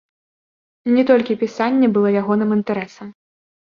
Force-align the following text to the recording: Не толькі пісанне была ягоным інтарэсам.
Не 0.95 1.03
толькі 1.13 1.39
пісанне 1.43 1.87
была 2.01 2.09
ягоным 2.25 2.49
інтарэсам. 2.61 3.19